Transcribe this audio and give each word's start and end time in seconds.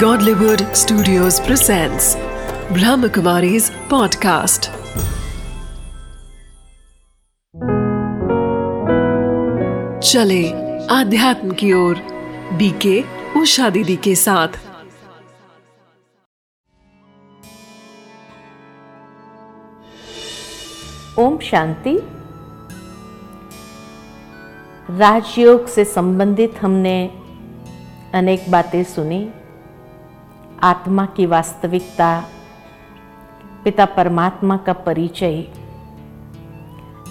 Godlywood 0.00 0.62
Studios 0.76 1.38
presents 1.40 2.16
Brahmakumari's 2.76 3.70
podcast. 3.88 4.68
चले 10.02 10.42
आध्यात्म 10.90 11.50
की 11.60 11.72
ओर 11.72 12.02
बीके 12.58 13.00
उषा 13.40 13.70
दीदी 13.70 13.96
के 14.06 14.14
साथ 14.14 14.58
ओम 21.18 21.38
शांति 21.50 21.98
राजयोग 24.98 25.66
से 25.68 25.84
संबंधित 25.84 26.62
हमने 26.62 26.98
अनेक 28.14 28.50
बातें 28.50 28.82
सुनी 28.84 29.24
आत्मा 30.66 31.06
की 31.06 31.26
वास्तविकता, 31.26 32.24
पिता 33.64 33.84
परमात्मा 33.84 34.56
का 34.56 34.72
परिचय 34.72 35.44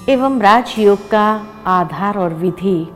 एवं 0.10 0.42
राजयोग 0.42 1.10
का 1.10 1.48
आधार 1.66 2.18
और 2.18 2.34
विधि, 2.34 2.88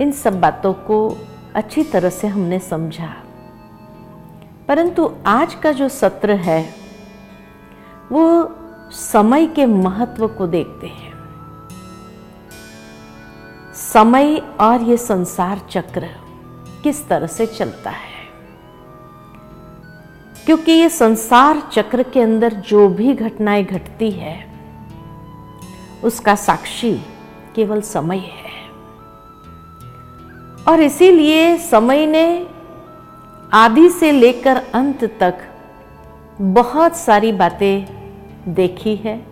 इन 0.00 0.12
सब 0.12 0.40
बातों 0.40 0.72
को 0.72 1.18
अच्छी 1.54 1.84
तरह 1.84 2.08
से 2.08 2.26
हमने 2.26 2.58
समझा। 2.58 3.16
परंतु 4.68 5.14
आज 5.26 5.54
का 5.54 5.72
जो 5.72 5.88
सत्र 5.88 6.30
है, 6.30 6.74
वो 8.12 8.54
समय 8.90 9.46
के 9.46 9.66
महत्व 9.66 10.28
को 10.28 10.46
देखते 10.46 10.86
हैं। 10.86 11.12
समय 13.74 14.36
और 14.60 14.80
ये 14.80 14.96
संसार 14.96 15.60
चक्र 15.70 16.08
किस 16.82 17.08
तरह 17.08 17.26
से 17.26 17.46
चलता 17.46 17.90
है? 17.90 18.13
क्योंकि 20.46 20.72
ये 20.72 20.88
संसार 20.88 21.70
चक्र 21.72 22.02
के 22.02 22.20
अंदर 22.20 22.52
जो 22.52 22.88
भी 22.88 23.14
घटनाएँ 23.14 23.64
घटती 23.64 24.10
है, 24.10 24.46
उसका 26.04 26.34
साक्षी 26.34 26.92
केवल 27.54 27.80
समय 27.80 28.16
है। 28.16 28.52
और 30.68 30.80
इसीलिए 30.80 31.56
समय 31.58 32.06
ने 32.06 32.46
आदि 33.52 33.88
से 33.88 34.12
लेकर 34.12 34.56
अंत 34.56 35.04
तक 35.04 35.38
बहुत 36.40 36.96
सारी 36.96 37.32
बातें 37.32 37.86
देखी 38.54 38.96
है। 38.96 39.26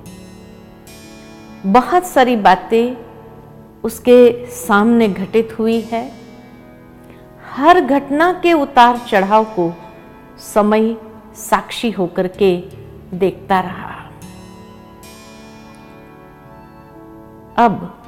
बहुत 1.66 2.06
सारी 2.06 2.36
बातें 2.36 2.97
उसके 3.84 4.47
सामने 4.47 5.08
घटित 5.08 5.56
हुई 5.58 5.80
है। 5.80 6.12
हर 7.52 7.80
घटना 7.80 8.32
के 8.32 8.52
उतार 8.52 8.98
चढ़ाव 8.98 9.44
को 9.44 9.72
समय 10.42 10.96
साक्षी 11.34 11.90
होकर 11.90 12.28
के 12.28 12.56
देखता 13.14 13.60
रहा। 13.60 14.10
अब 17.58 18.02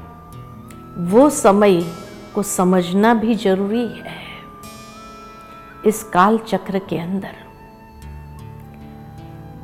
वो 0.98 1.30
समय 1.30 1.80
को 2.34 2.42
समझना 2.42 3.14
भी 3.14 3.34
ज़रूरी 3.34 3.86
है। 3.88 4.22
इस 5.86 6.02
काल 6.02 6.38
चक्र 6.38 6.78
के 6.78 6.98
अंदर 6.98 7.34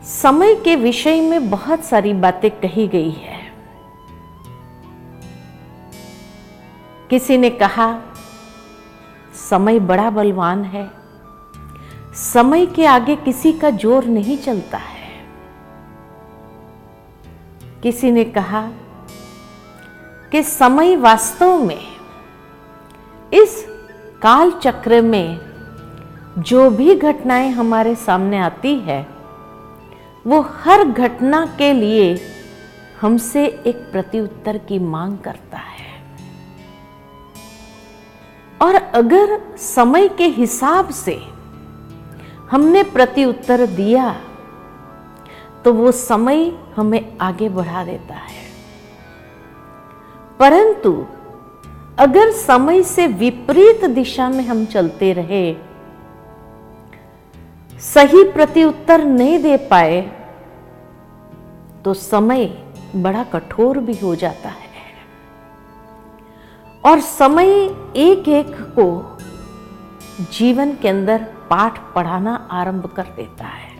समय 0.04 0.54
के 0.54 0.76
विषय 0.76 1.20
में 1.20 1.50
बहुत 1.50 1.84
सारी 1.84 2.12
बातें 2.12 2.50
कही 2.50 2.88
गई 2.88 3.10
है। 3.10 3.41
किसी 7.10 7.36
ने 7.36 7.50
कहा, 7.50 8.02
समय 9.50 9.78
बड़ा 9.78 10.10
बलवान 10.10 10.64
है। 10.64 11.00
समय 12.14 12.66
के 12.66 12.84
आगे 12.86 13.16
किसी 13.16 13.53
का 13.53 13.70
ज़ोर 13.70 14.05
नहीं 14.05 14.36
चलता 14.39 14.78
है। 14.78 15.08
किसी 17.82 18.10
ने 18.10 18.25
कहा 18.25 18.62
कि 20.32 20.43
समय 20.43 20.97
वास्तव 20.97 21.62
में 21.65 21.81
इस 23.34 23.65
काल 24.22 24.50
चक्र 24.50 25.00
में 25.03 25.38
जो 26.38 26.69
भी 26.71 26.94
घटनाएँ 26.94 27.50
हमारे 27.50 27.94
सामने 27.94 28.38
आती 28.38 28.75
है, 28.78 29.06
वो 30.27 30.41
हर 30.41 30.84
घटना 30.84 31.44
के 31.59 31.72
लिए 31.72 32.15
हमसे 33.00 33.47
एक 33.47 33.77
प्रत्युत्तर 33.92 34.59
की 34.59 34.78
मांग 34.78 35.19
करता 35.19 35.59
है। 35.59 35.88
और 38.62 38.75
अगर 38.75 39.41
समय 39.56 40.09
के 40.09 40.25
हिसाब 40.25 40.91
से 40.91 41.40
हमने 42.50 42.83
प्रति 42.83 43.25
उत्तर 43.25 43.66
दिया 43.66 44.11
तो 45.65 45.72
वो 45.72 45.91
समय 45.93 46.50
हमें 46.77 47.19
आगे 47.21 47.49
बढ़ा 47.49 47.84
देता 47.84 48.15
है। 48.15 48.44
परंतु 50.41 50.93
अगर 51.99 52.31
समय 52.33 52.83
से 52.83 53.06
विपरीत 53.06 53.84
दिशा 53.84 54.28
में 54.28 54.44
हम 54.44 54.65
चलते 54.65 55.12
रहे, 55.12 55.56
सही 57.81 58.22
प्रति 58.33 58.65
उत्तर 58.65 59.05
नहीं 59.05 59.39
दे 59.39 59.56
पाए 59.71 60.00
तो 61.84 61.94
समय 61.94 62.47
बड़ा 62.97 63.25
कठोर 63.25 63.78
भी 63.78 63.94
हो 63.94 64.15
जाता 64.15 64.49
है। 64.49 64.69
और 66.84 67.00
समय 67.00 67.50
एक 67.99 68.28
एक 68.28 68.55
को 68.78 68.87
जीवन 70.33 70.75
के 70.75 70.89
अंदर 70.89 71.27
पाठ 71.50 71.94
पढ़ाना 71.94 72.49
आरंभ 72.50 72.87
कर 72.87 73.03
देता 73.03 73.44
है। 73.44 73.71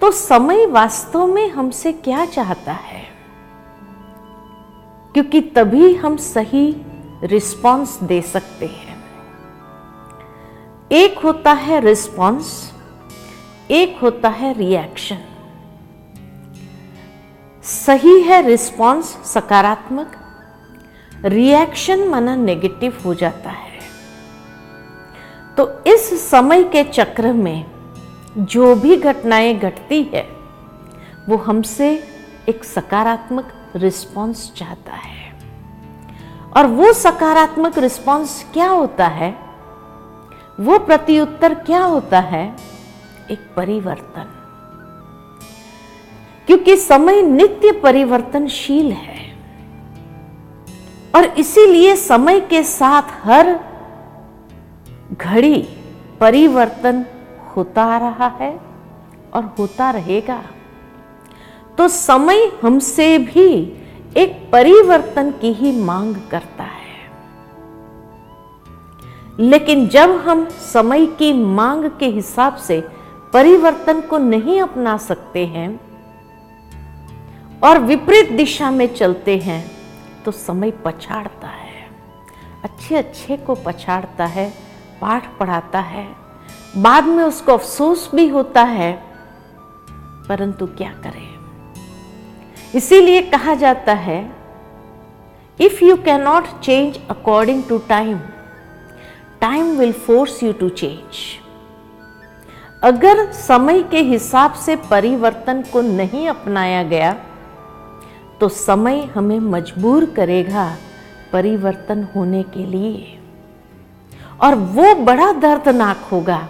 तो 0.00 0.10
समय 0.10 0.66
वास्तव 0.66 1.26
में 1.26 1.50
हमसे 1.50 1.92
क्या 1.92 2.24
चाहता 2.24 2.72
है? 2.72 3.08
क्योंकि 5.14 5.40
तभी 5.40 5.94
हम 5.94 6.16
सही 6.16 6.76
रिस्पांस 7.24 7.98
दे 8.02 8.22
सकते 8.22 8.66
हैं। 8.66 9.04
एक 10.92 11.18
होता 11.18 11.52
है 11.52 11.80
रिस्पांस, 11.80 12.72
एक 13.70 13.98
होता 14.02 14.28
है 14.28 14.52
रिएक्शन। 14.52 15.18
सही 17.62 18.20
है 18.20 18.46
रिस्पांस 18.46 19.04
सकारात्मक, 19.04 20.12
रिएक्शन 21.24 22.08
माना 22.08 22.36
नेगेटिव 22.36 22.98
हो 23.04 23.14
जाता 23.14 23.50
है। 23.50 23.67
तो 25.58 25.84
इस 25.86 26.30
समय 26.30 26.64
के 26.64 26.84
चक्र 26.84 27.32
में 27.32 27.64
जो 28.38 28.74
भी 28.74 28.96
घटनाएँ 28.96 29.58
घटती 29.58 30.02
है, 30.02 30.28
वो 31.28 31.36
हमसे 31.36 32.04
एक 32.48 32.64
सकारात्मक 32.64 33.72
रिस्पांस 33.76 34.52
चाहता 34.56 34.92
है। 34.92 35.38
और 36.56 36.66
वो 36.66 36.92
सकारात्मक 36.92 37.78
रिस्पांस 37.78 38.46
क्या 38.52 38.68
होता 38.68 39.06
है? 39.06 39.38
वो 40.60 40.78
प्रत्युत्तर 40.78 41.54
क्या 41.54 41.84
होता 41.84 42.20
है? 42.20 42.56
एक 43.30 43.50
परिवर्तन। 43.56 44.26
क्योंकि 46.46 46.76
समय 46.76 47.22
नित्य 47.22 47.72
परिवर्तनशील 47.72 48.92
है। 48.92 49.38
और 51.14 51.24
इसीलिए 51.24 51.96
समय 51.96 52.40
के 52.40 52.62
साथ 52.62 53.02
हर 53.22 53.68
घड़ी 55.20 55.56
परिवर्तन 56.20 57.04
होता 57.56 57.96
रहा 57.98 58.26
है 58.40 58.60
और 59.34 59.44
होता 59.58 59.90
रहेगा। 59.90 60.42
तो 61.78 61.88
समय 61.88 62.50
हमसे 62.62 63.18
भी 63.18 63.50
एक 64.16 64.48
परिवर्तन 64.52 65.30
की 65.30 65.52
ही 65.52 65.72
मांग 65.82 66.14
करता 66.30 66.64
है। 66.64 66.76
लेकिन 69.40 69.88
जब 69.88 70.10
हम 70.18 70.48
समय 70.50 71.06
की 71.06 71.32
मांग 71.32 71.84
के 72.00 72.06
हिसाब 72.06 72.56
से 72.56 72.80
परिवर्तन 73.32 74.00
को 74.00 74.18
नहीं 74.18 74.60
अपना 74.60 74.96
सकते 74.96 75.46
हैं 75.46 75.68
और 77.62 77.78
विपरीत 77.78 78.32
दिशा 78.32 78.70
में 78.70 78.86
चलते 78.94 79.36
हैं 79.38 79.64
तो 80.24 80.30
समय 80.30 80.70
पछाड़ता 80.84 81.48
है। 81.48 81.86
अच्छे 82.64 82.96
अच्छे 82.96 83.36
को 83.36 83.54
पछाड़ता 83.54 84.26
है 84.26 84.67
पाठ 85.00 85.26
पढ़ाता 85.38 85.80
है। 85.80 86.06
बाद 86.76 87.04
में 87.04 87.22
उसको 87.24 87.52
अफसोस 87.52 88.10
भी 88.14 88.28
होता 88.28 88.62
है, 88.62 88.92
परंतु 90.28 90.66
क्या 90.68 90.92
करें? 91.02 91.28
इसीलिए 92.74 93.22
कहा 93.22 93.54
जाता 93.54 93.92
है 93.94 94.20
if 95.60 95.84
you 95.84 95.96
can 95.96 96.22
not 96.22 96.46
change 96.60 96.98
according 97.10 97.62
to 97.64 97.78
time 97.78 98.18
time 99.40 99.76
will 99.78 99.92
force 99.92 100.42
you 100.42 100.52
to 100.52 100.68
change 100.68 101.22
अगर 102.84 103.30
समय 103.32 103.82
के 103.82 104.00
हिसाब 104.02 104.52
से 104.56 104.76
परिवर्तन 104.90 105.62
को 105.72 105.80
नहीं 105.80 106.28
अपनाया 106.28 106.82
गया 106.82 107.12
तो 108.40 108.48
समय 108.48 109.00
हमें 109.14 109.38
मजबूर 109.40 110.04
करेगा 110.06 110.76
परिवर्तन 111.32 112.06
होने 112.16 112.42
के 112.42 112.66
लिए। 112.66 113.17
और 114.40 114.54
वो 114.54 114.94
बड़ा 114.94 115.32
दर्दनाक 115.32 116.08
होगा। 116.12 116.48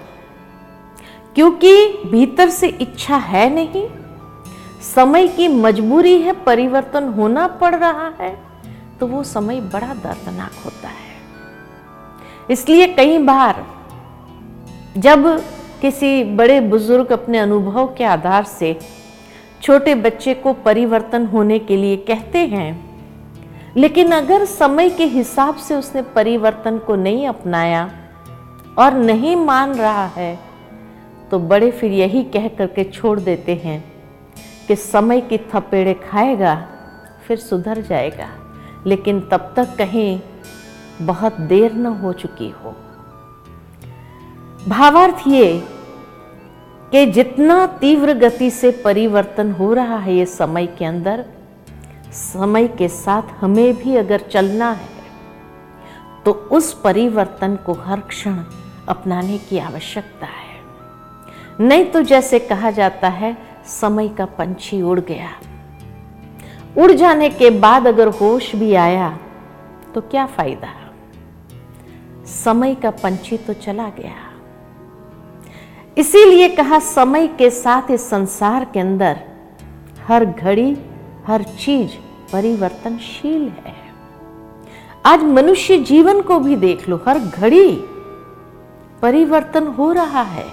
क्योंकि 1.34 1.88
भीतर 2.06 2.48
से 2.50 2.68
इच्छा 2.68 3.16
है 3.16 3.48
नहीं, 3.50 3.86
समय 4.84 5.28
की 5.28 5.48
मजबूरी 5.48 6.20
है, 6.22 6.32
परिवर्तन 6.44 7.08
होना 7.08 7.46
पड़ 7.46 7.74
रहा 7.74 8.08
है 8.20 8.36
तो 9.00 9.06
वो 9.06 9.22
समय 9.24 9.60
बड़ा 9.60 9.94
दर्दनाक 9.94 10.64
होता 10.64 10.88
है। 10.88 11.06
इसलिए 12.50 12.86
कई 12.86 13.18
बार 13.18 13.64
जब 14.96 15.26
किसी 15.80 16.24
बड़े 16.24 16.60
बुज़ुर्ग 16.60 17.12
अपने 17.12 17.38
अनुभव 17.38 17.94
के 17.98 18.04
आधार 18.04 18.44
से 18.44 18.78
छोटे 19.62 19.94
बच्चे 19.94 20.34
को 20.34 20.52
परिवर्तन 20.52 21.26
होने 21.26 21.58
के 21.58 21.76
लिए 21.76 21.96
कहते 21.96 22.38
हैं 22.46 22.87
लेकिन 23.76 24.12
अगर 24.12 24.44
समय 24.44 24.90
के 24.90 25.04
हिसाब 25.04 25.56
से 25.56 25.74
उसने 25.74 26.02
परिवर्तन 26.02 26.78
को 26.78 26.96
नहीं 26.96 27.28
अपनाया 27.28 27.90
और 28.78 28.92
नहीं 28.92 29.36
मान 29.36 29.74
रहा 29.74 30.06
है 30.06 30.38
तो 31.30 31.38
बड़े 31.38 31.70
फिर 31.70 31.92
यही 31.92 32.24
कह 32.24 32.48
करके 32.48 32.84
छोड़ 32.84 33.20
देते 33.20 33.54
हैं 33.54 33.92
कि 34.68 34.76
समय 34.76 35.20
की 35.20 35.38
थपेड़े 35.38 35.94
खाएगा, 35.94 36.68
फिर 37.26 37.38
सुधर 37.38 37.80
जाएगा। 37.80 38.28
लेकिन 38.86 39.20
तब 39.20 39.52
तक 39.56 39.76
कहीं 39.78 40.20
बहुत 41.02 41.40
देर 41.40 41.72
न 41.72 41.86
हो 41.86 42.12
चुकी 42.12 42.50
हो। 42.50 42.76
भावार्थ 44.68 45.16
ये 45.28 45.64
कि 46.92 47.06
जितना 47.06 47.66
तीव्र 47.66 48.14
गति 48.14 48.50
से 48.50 48.70
परिवर्तन 48.70 49.52
हो 49.52 49.74
रहा 49.74 49.96
है 49.96 50.14
ये 50.14 50.26
समय 50.26 50.66
के 50.66 50.84
अंदर 50.84 51.24
समय 52.12 52.66
के 52.68 52.88
साथ 52.88 53.22
हमें 53.40 53.76
भी 53.76 53.96
अगर 53.96 54.20
चलना 54.22 54.70
है 54.72 54.96
तो 56.24 56.32
उस 56.32 56.72
परिवर्तन 56.74 57.56
को 57.56 57.72
हर 57.72 58.00
क्षण 58.00 58.42
अपनाने 58.88 59.38
की 59.38 59.58
आवश्यकता 59.58 60.26
है। 60.26 61.66
नहीं 61.66 61.84
तो 61.84 62.02
जैसे 62.02 62.38
कहा 62.38 62.70
जाता 62.70 63.08
है, 63.08 63.36
समय 63.66 64.08
का 64.08 64.24
पंछी 64.24 64.80
उड़ 64.82 65.00
गया। 65.00 65.30
उड़ 66.78 66.92
जाने 66.92 67.28
के 67.30 67.50
बाद 67.50 67.86
अगर 67.86 68.08
होश 68.10 68.54
भी 68.56 68.74
आया 68.74 69.18
तो 69.94 70.00
क्या 70.00 70.26
फ़ायदा? 70.26 70.74
समय 72.26 72.74
का 72.74 72.90
पंछी 72.90 73.36
तो 73.36 73.52
चला 73.52 73.88
गया। 73.90 74.14
इसीलिए 75.96 76.48
कहा, 76.48 76.78
समय 76.78 77.26
के 77.28 77.50
साथ 77.50 77.90
इस 77.90 78.08
संसार 78.10 78.64
के 78.64 78.80
अंदर 78.80 79.20
हर 80.06 80.24
घड़ी 80.24 80.74
हर 81.28 81.42
चीज़ 81.42 81.90
परिवर्तनशील 82.32 83.48
है। 83.48 83.92
आज 85.06 85.22
मनुष्य 85.22 85.78
जीवन 85.78 86.20
को 86.22 86.38
भी 86.38 86.56
देख 86.56 86.88
लो, 86.88 87.00
हर 87.08 87.18
घड़ी 87.18 87.76
परिवर्तन 89.02 89.66
हो 89.66 89.92
रहा 89.92 90.22
है। 90.22 90.46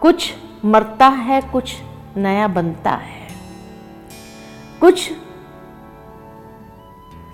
कुछ 0.00 0.34
मरता 0.64 1.06
है, 1.06 1.40
कुछ 1.40 1.74
नया 2.16 2.48
बनता 2.48 2.90
है। 2.90 3.28
कुछ 4.80 5.12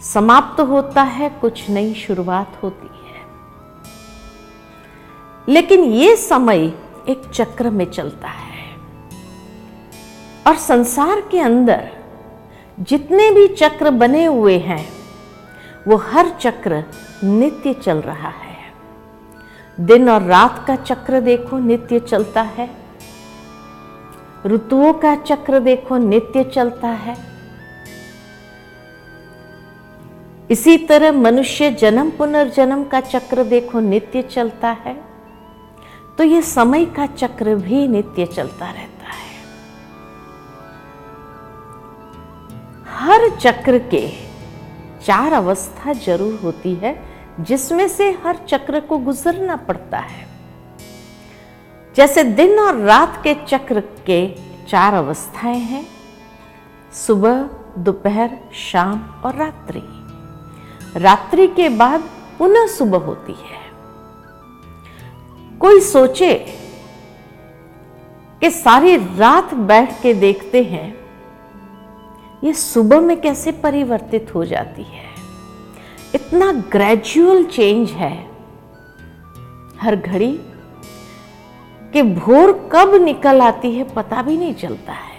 समाप्त 0.00 0.60
होता 0.60 1.02
है, 1.02 1.30
कुछ 1.30 1.70
नई 1.70 1.94
शुरुआत 1.94 2.60
होती 2.62 2.90
है। 2.92 3.22
लेकिन 5.48 5.84
ये 5.84 6.16
समय 6.16 6.66
एक 7.08 7.30
चक्र 7.34 7.70
में 7.70 7.90
चलता 7.90 8.28
है। 8.28 8.49
और 10.46 10.56
संसार 10.56 11.20
के 11.20 11.40
अंदर 11.40 11.88
जितने 12.80 13.30
भी 13.30 13.46
चक्र 13.48 13.90
बने 13.90 14.24
हुए 14.24 14.58
हैं, 14.58 14.88
वो 15.88 15.96
हर 15.96 16.28
चक्र 16.28 16.84
नित्य 17.24 17.74
चल 17.74 17.98
रहा 17.98 18.28
है। 18.28 18.56
दिन 19.80 20.08
और 20.10 20.22
रात 20.22 20.64
का 20.66 20.76
चक्र 20.76 21.20
देखो, 21.20 21.58
नित्य 21.58 22.00
चलता 22.00 22.42
है। 22.42 22.70
ऋतुओं 24.46 24.92
का 24.92 25.16
चक्र 25.16 25.60
देखो, 25.60 25.96
नित्य 25.96 26.44
चलता 26.44 26.88
है। 26.88 27.16
इसी 30.50 30.76
तरह 30.78 31.12
मनुष्य 31.12 31.70
जन्म, 31.70 32.10
पुनर्जन्म 32.10 32.84
का 32.84 33.00
चक्र 33.00 33.44
देखो, 33.44 33.80
नित्य 33.80 34.22
चलता 34.22 34.68
है। 34.68 34.94
तो 36.18 36.24
ये 36.24 36.42
समय 36.42 36.84
का 36.84 37.06
चक्र 37.06 37.54
भी 37.54 37.88
नित्य 37.88 38.26
चलता 38.26 38.66
रहता 38.66 38.84
है। 38.84 38.99
हर 43.00 43.28
चक्र 43.36 43.78
के 43.78 44.08
चार 45.04 45.32
अवस्था 45.32 45.92
ज़रूर 45.92 46.34
होती 46.34 46.74
है, 46.74 47.02
जिसमें 47.40 47.88
से 47.88 48.10
हर 48.10 48.36
चक्र 48.48 48.80
को 48.80 48.98
गुजरना 48.98 49.56
पड़ता 49.56 49.98
है। 49.98 50.26
जैसे 51.96 52.24
दिन 52.24 52.58
और 52.58 52.76
रात 52.76 53.20
के 53.22 53.34
चक्र 53.34 53.80
के 53.80 54.36
चार 54.68 54.94
अवस्थाएँ 54.94 55.58
हैं, 55.58 55.86
सुबह, 57.06 57.48
दोपहर, 57.78 58.38
शाम 58.54 59.00
और 59.24 59.36
रात्रि। 59.36 59.82
रात्रि 60.96 61.46
के 61.46 61.68
बाद 61.68 62.00
पुनः 62.38 62.66
सुबह 62.66 62.98
होती 62.98 63.32
है। 63.32 63.58
कोई 65.58 65.80
सोचे 65.80 66.34
कि 68.40 68.50
सारी 68.50 68.96
रात 68.96 69.54
बैठ 69.54 70.00
के 70.02 70.14
देखते 70.14 70.62
हैं 70.62 70.99
ये 72.44 72.52
सुबह 72.52 73.00
में 73.00 73.20
कैसे 73.20 73.52
परिवर्तित 73.52 74.34
हो 74.34 74.44
जाती 74.44 74.82
है? 74.82 75.10
इतना 76.14 76.52
ग्रेजुअल 76.52 77.44
चेंज 77.44 77.90
है। 77.90 78.30
हर 79.80 79.96
घड़ी 79.96 80.40
कि 81.92 82.02
भोर 82.02 82.70
कब 82.72 82.94
निकल 82.94 83.42
आती 83.42 83.72
है 83.72 83.84
पता 83.84 84.22
भी 84.22 84.36
नहीं 84.36 84.54
चलता 84.54 84.92
है। 84.92 85.10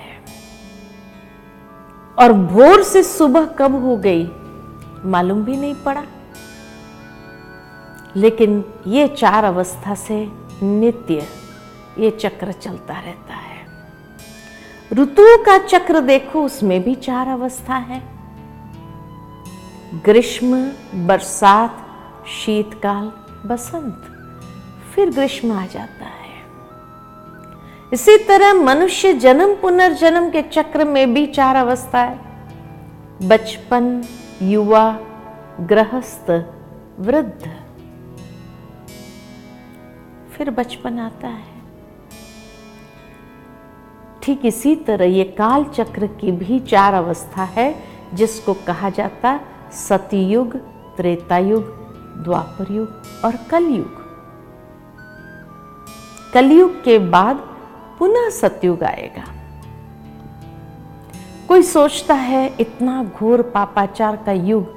और 2.20 2.34
भोर 2.34 2.84
से 2.84 3.04
सुबह 3.04 3.46
कब 3.46 3.84
हो 3.84 3.98
गई 3.98 4.28
मालूम 5.06 5.44
भी 5.44 5.58
नहीं 5.58 5.76
पड़ा। 5.76 6.04
लेकिन 8.16 8.66
ये 8.88 9.08
चार 9.08 9.44
अवस्था 9.44 9.96
से 9.96 10.32
नित्य 10.64 11.28
ये 12.00 12.12
चक्र 12.12 12.52
चलता 12.52 12.94
रहता 12.94 13.34
है। 13.34 13.51
ऋतुओं 14.94 15.38
का 15.44 15.58
चक्र 15.58 16.00
देखो, 16.00 16.44
उसमें 16.44 16.82
भी 16.84 16.96
चार 16.96 17.28
अवस्था 17.28 17.76
है। 17.76 18.02
ग्रीष्म, 20.06 20.58
बरसात, 21.08 21.78
शीतकाल, 22.28 23.12
बसंत, 23.46 24.04
फिर 24.94 25.10
ग्रीष्म 25.10 25.52
आ 25.52 25.66
जाता 25.66 26.06
है। 26.06 26.20
इसी 27.94 28.18
तरह 28.18 28.54
मनुष्य 28.54 29.14
जन्म, 29.14 29.56
पुनर्जन्म 29.56 30.30
के 30.30 30.42
चक्र 30.42 30.86
में 30.86 31.14
भी 31.14 31.26
चार 31.28 31.56
अवस्था 31.56 32.00
है। 32.00 32.20
बचपन, 33.28 34.04
युवा, 34.42 35.00
गृहस्थ, 35.60 36.32
वृद्ध, 37.00 37.56
फिर 40.32 40.50
बचपन 40.50 41.00
आता 41.00 41.28
है। 41.28 41.51
ठीक 44.24 44.46
इसी 44.46 44.76
तरह 44.76 45.06
ये 45.06 45.24
काल 45.24 45.64
चक्र 45.64 46.08
की 46.08 46.32
भी 46.32 46.60
चार 46.60 46.94
अवस्था 46.94 47.44
है, 47.44 47.84
जिसको 48.14 48.54
कहा 48.54 48.90
जाता 48.90 49.40
सतयुग, 49.72 50.56
त्रेतायुग 50.98 51.64
द्वापर 52.24 52.72
युग 52.72 53.02
और 53.26 53.36
कलयुग। 53.50 54.02
कलयुग 56.34 56.84
के 56.84 57.00
बाद 57.00 57.36
पुनः 58.00 58.30
सतयुग 58.30 58.84
आएगा। 58.84 59.24
कोई 61.48 61.62
सोचता 61.62 62.14
है, 62.14 62.56
इतना 62.60 63.04
घोर 63.04 63.42
पापाचार 63.42 64.16
का 64.16 64.32
युग, 64.32 64.76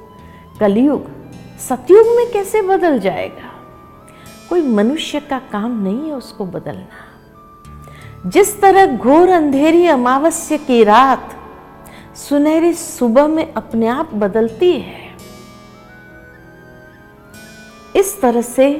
कलयुग 0.60 1.06
सतयुग 1.58 2.06
में 2.16 2.32
कैसे 2.32 2.62
बदल 2.62 2.98
जाएगा? 2.98 3.50
कोई 4.48 4.62
मनुष्य 4.68 5.20
का 5.20 5.38
काम 5.38 5.82
नहीं 5.82 6.06
है 6.06 6.12
उसको 6.12 6.46
बदलना। 6.46 7.13
जिस 8.24 8.60
तरह 8.60 8.96
घोर 8.96 9.28
अंधेरी 9.28 9.86
अमावस्या 9.86 10.58
की 10.58 10.82
रात 10.84 11.34
सुनहरी 12.18 12.72
सुबह 12.74 13.26
में 13.26 13.52
अपने 13.52 13.86
आप 13.86 14.14
बदलती 14.14 14.70
है, 14.72 15.02
इस 17.96 18.20
तरह 18.20 18.42
से 18.42 18.70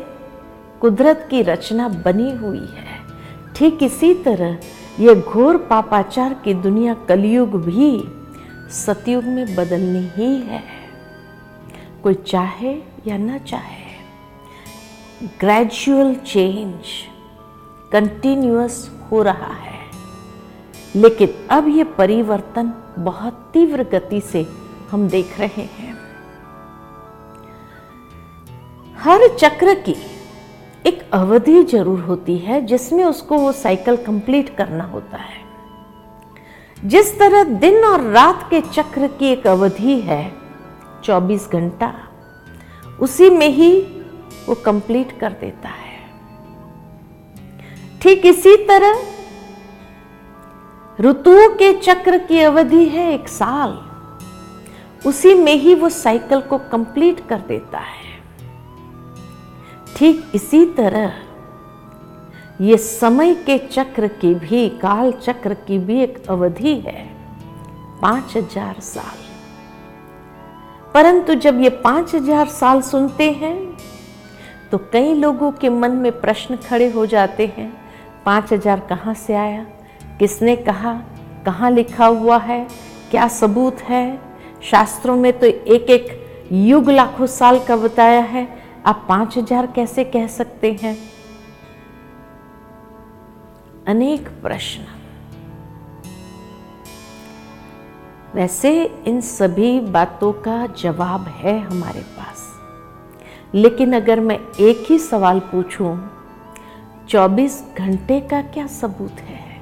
कुदरत 0.81 1.27
की 1.31 1.43
रचना 1.43 1.89
बनी 1.89 2.31
हुई 2.33 2.59
है। 2.59 2.99
ठीक 3.57 3.83
इसी 3.83 4.13
तरह 4.25 4.59
ये 5.01 5.15
घोर 5.15 5.57
पापाचार 5.71 6.35
की 6.35 6.55
दुनिया 6.55 6.95
कलयुग 7.09 7.61
भी 7.65 7.93
सतयुग 8.75 9.25
में 9.25 9.55
बदलनी 9.57 10.07
ही 10.17 10.37
है। 10.41 10.63
कोई 12.03 12.15
चाहे 12.27 12.75
या 13.07 13.17
न 13.19 13.39
चाहे 13.39 13.83
ग्रेजुअल 15.41 16.15
चेंज 16.27 16.85
कंटिन्यूअस 17.93 18.91
हो 19.11 19.23
रहा 19.23 19.53
है। 19.55 19.81
लेकिन 20.97 21.49
अब 21.51 21.69
ये 21.69 21.85
परिवर्तन 21.85 22.73
बहुत 22.99 23.51
तीव्र 23.53 23.85
गति 23.85 24.21
से 24.21 24.47
हम 24.91 25.09
देख 25.09 25.41
रहे 25.41 25.63
हैं। 25.63 25.95
हर 28.97 29.29
चक्र 29.37 29.75
की 29.75 29.97
एक 30.87 31.11
अवधि 31.13 31.63
ज़रूर 31.63 32.01
होती 32.01 32.37
है, 32.39 32.61
जिसमें 32.67 33.05
उसको 33.05 33.39
वो 33.39 33.53
साइकिल 33.53 33.97
कंप्लीट 33.97 34.57
करना 34.57 34.85
होता 34.85 35.17
है। 35.17 35.43
जिस 36.85 37.19
तरह 37.19 37.45
दिन 37.45 37.85
और 37.85 38.01
रात 38.01 38.47
के 38.51 38.61
चक्र 38.61 39.07
की 39.07 39.27
एक 39.27 39.47
अवधि 39.47 40.01
है 40.01 40.33
24 41.05 41.49
घंटा, 41.53 41.95
उसी 43.01 43.31
में 43.31 43.49
ही 43.49 43.81
वो 44.49 44.55
कंप्लीट 44.55 45.19
कर 45.21 45.33
देता 45.33 45.69
है। 45.69 45.84
ठीक 48.05 48.25
इसी 48.27 48.57
तरह? 48.67 48.99
ऋतुओं 50.99 51.49
के 51.51 51.73
चक्र 51.75 52.17
की 52.21 52.41
अवधि 52.41 52.85
है 52.87 53.13
एक 53.13 53.29
साल। 53.29 53.71
उसी 55.03 55.35
में 55.35 55.55
ही 55.55 55.75
वो 55.75 55.89
साइकिल 55.89 56.41
को 56.41 56.59
कंप्लीट 56.73 57.21
कर 57.29 57.39
देता 57.49 57.79
है। 57.79 58.13
ठीक 59.97 60.33
इसी 60.35 60.65
तरह, 60.75 61.13
ये 62.61 62.77
समय 62.79 63.35
के 63.47 63.57
चक्र 63.61 64.09
की 64.11 64.35
भी, 64.35 64.69
काल 64.71 65.13
चक्र 65.13 65.55
की 65.57 65.79
भी 65.79 66.01
एक 66.03 66.23
अवधि 66.31 66.75
है, 66.79 67.05
पाँच 68.03 68.37
हज़ार 68.37 68.81
साल। 68.83 69.23
परंतु 70.95 71.35
जब 71.37 71.61
ये 71.61 71.71
पाँच 71.85 72.15
हज़ार 72.15 72.49
साल 72.51 72.83
सुनते 72.83 73.31
हैं 73.33 73.57
तो 74.73 74.79
कई 74.93 75.15
लोगों 75.15 75.51
के 75.53 75.69
मन 75.71 75.97
में 75.97 76.21
प्रश्न 76.21 76.57
खड़े 76.69 76.91
हो 76.91 77.07
जाते 77.07 77.47
हैं 77.57 77.84
पाँच 78.27 78.53
हज़ार 78.53 78.81
कहाँ 78.81 79.15
से 79.15 79.35
आया? 79.35 79.65
किसने 80.19 80.57
कहा? 80.57 80.93
कहाँ 81.47 81.71
लिखा 81.71 82.07
हुआ 82.07 82.39
है? 82.39 82.67
क्या 83.11 83.27
सबूत 83.29 83.81
है? 83.81 84.21
शास्त्रों 84.63 85.17
में 85.17 85.33
तो 85.39 85.47
एक 85.47 85.91
एक 85.91 86.49
युग 86.53 86.91
लाखों 86.91 87.27
साल 87.27 87.59
का 87.59 87.77
बताया 87.77 88.21
है। 88.21 88.47
आप 88.87 89.05
पाँच 89.09 89.37
हज़ार 89.39 89.67
कैसे 89.67 90.05
कह 90.05 90.27
सकते 90.27 90.73
हैं? 90.83 90.97
अनेक 93.87 94.29
प्रश्न। 94.43 94.85
वैसे 98.35 98.73
इन 99.07 99.21
सभी 99.21 99.79
बातों 99.81 100.33
का 100.43 100.67
जवाब 100.79 101.29
है 101.29 101.59
हमारे 101.61 102.01
पास। 102.01 102.51
लेकिन 103.55 103.93
अगर 103.93 104.21
मैं 104.21 104.39
एक 104.61 104.85
ही 104.89 104.99
सवाल 104.99 105.41
पूछूँ 105.53 105.97
24 107.09 107.63
घंटे 107.79 108.21
का 108.21 108.43
क्या 108.43 108.67
सबूत 108.67 109.21
है? 109.21 109.61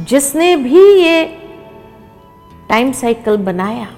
जिसने 0.00 0.56
भी 0.56 0.84
ये 0.94 1.24
टाइम 2.68 2.92
साइकिल 2.92 3.36
बनाया 3.36 3.88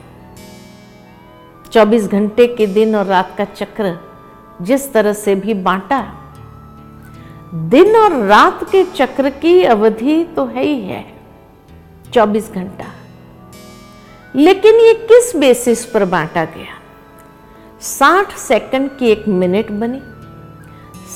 24 1.73 2.07
घंटे 2.09 2.47
के 2.47 2.67
दिन 2.67 2.97
और 2.97 3.07
रात 3.07 3.35
का 3.39 3.45
चक्र 3.45 3.99
जिस 4.63 4.93
तरह 4.93 5.13
से 5.13 5.35
भी 5.35 5.55
बांटा, 5.55 6.01
दिन 7.55 7.97
और 7.97 8.13
रात 8.27 8.65
के 8.65 8.85
चक्र 8.85 9.31
की 9.31 9.63
अवधि 9.63 10.25
तो 10.25 10.47
है 10.47 10.65
ही 10.65 10.81
है 10.81 11.05
24 12.13 12.53
घंटा। 12.53 12.85
लेकिन 14.37 14.75
ये 14.75 14.95
किस 14.95 15.37
बेसिस 15.37 15.85
पर 15.87 16.05
बांटा 16.05 16.45
गया? 16.45 16.79
60 17.81 18.37
सेकंड 18.39 18.97
की 18.99 19.07
एक 19.07 19.29
मिनट 19.29 19.71
बनी। 19.71 20.01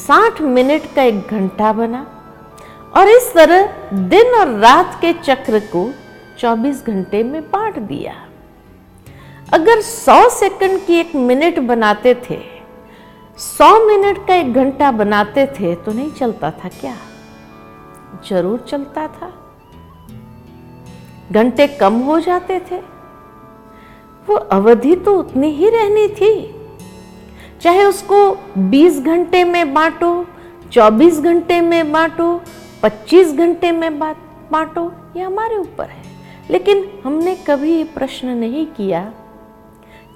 60 0.08 0.40
मिनट 0.40 0.82
का 0.94 1.02
एक 1.02 1.28
घंटा 1.28 1.72
बना 1.72 2.00
और 2.96 3.08
इस 3.08 3.32
तरह 3.34 3.90
दिन 4.08 4.34
और 4.34 4.48
रात 4.60 4.98
के 5.00 5.12
चक्र 5.12 5.58
को 5.58 5.90
24 6.38 6.84
घंटे 6.86 7.22
में 7.22 7.42
बांट 7.42 7.78
दिया। 7.78 8.14
अगर 9.52 9.80
100 9.80 10.28
सेकंड 10.30 10.80
की 10.86 10.94
एक 10.94 11.14
मिनट 11.16 11.58
बनाते 11.58 12.14
थे 12.30 12.38
100 13.38 13.72
मिनट 13.86 14.26
का 14.26 14.34
एक 14.34 14.52
घंटा 14.54 14.90
बनाते 14.92 15.46
थे 15.46 15.74
तो 15.74 15.92
नहीं 15.92 16.10
चलता 16.10 16.50
था 16.50 16.68
क्या? 16.80 16.96
ज़रूर 18.28 18.66
चलता 18.70 19.06
था। 19.08 19.32
घंटे 21.32 21.66
कम 21.66 21.94
हो 22.02 22.18
जाते 22.20 22.58
थे। 22.70 22.78
वो 24.28 24.34
अवधि 24.34 24.94
तो 24.96 25.14
उतनी 25.14 25.50
ही 25.50 25.68
रहनी 25.70 26.08
थी। 26.08 26.57
चाहे 27.62 27.84
उसको 27.84 28.18
20 28.70 29.00
घंटे 29.00 29.44
में 29.44 29.74
बांटो 29.74 30.26
24 30.72 31.20
घंटे 31.20 31.60
में 31.60 31.92
बांटो 31.92 32.40
25 32.82 33.32
घंटे 33.34 33.72
में 33.72 33.98
बांटो, 33.98 34.92
ये 35.16 35.22
हमारे 35.22 35.56
ऊपर 35.56 35.84
है। 35.84 36.02
लेकिन 36.50 36.88
हमने 37.04 37.34
कभी 37.46 37.72
ये 37.72 37.84
प्रश्न 37.84 38.28
नहीं 38.28 38.66
किया 38.66 39.02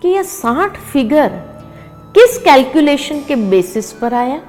कि 0.02 0.08
यह 0.08 0.22
60 0.22 0.76
फिगर 0.92 1.28
किस 2.14 2.38
कैलकुलेशन 2.38 3.22
के 3.22 3.37
बेसिस 3.50 3.92
पर 3.92 4.14
आया? 4.14 4.40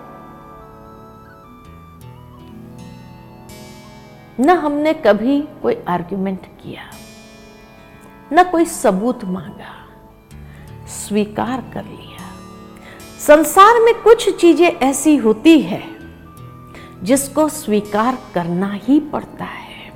न 4.39 4.50
हमने 4.50 4.93
कभी 4.93 5.41
कोई 5.62 5.77
आर्ग्यूमेंट 5.88 6.45
किया, 6.63 6.83
न 8.33 8.43
कोई 8.43 8.65
सबूत 8.65 9.25
मांगा। 9.25 9.73
स्वीकार 10.88 11.63
कर 11.73 11.83
लिया। 11.83 12.02
संसार 13.27 13.80
में 13.80 13.94
कुछ 14.01 14.27
चीज़ें 14.38 14.68
ऐसी 14.68 15.15
होती 15.15 15.60
है 15.62 15.82
जिसको 17.03 17.48
स्वीकार 17.50 18.18
करना 18.34 18.72
ही 18.74 19.00
पड़ता 19.00 19.46
है। 19.46 19.92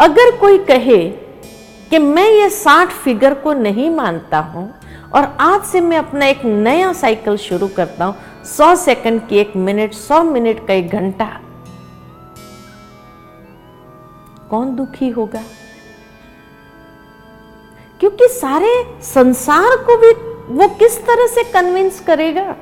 अगर 0.00 0.36
कोई 0.36 0.58
कहे 0.58 0.98
कि 1.90 1.98
मैं 1.98 2.28
ये 2.30 2.48
साठ 2.50 2.92
फिगर 2.94 3.34
को 3.34 3.52
नहीं 3.52 3.88
मानता 3.90 4.38
हूँ 4.38 4.68
और 5.14 5.36
आज 5.40 5.64
से 5.64 5.80
मैं 5.80 5.98
अपना 5.98 6.26
एक 6.26 6.44
नया 6.44 6.92
साइकिल 6.92 7.36
शुरू 7.36 7.68
करता 7.68 8.04
हूँ, 8.04 8.14
सौ 8.46 8.74
सेकंड 8.76 9.26
की 9.28 9.38
एक 9.38 9.56
मिनट, 9.56 9.92
सौ 9.92 10.22
मिनट 10.22 10.66
का 10.66 10.74
एक 10.74 10.90
घंटा, 10.90 11.30
कौन 14.50 14.74
दुखी 14.76 15.08
होगा? 15.08 15.42
क्योंकि 18.00 18.28
सारे 18.30 18.72
संसार 19.04 19.76
को 19.76 19.96
भी 19.96 20.12
वो 20.48 20.68
किस 20.68 20.98
तरह 21.06 21.26
से 21.26 21.42
कन्विंस 21.44 22.00
करेगा? 22.00 22.56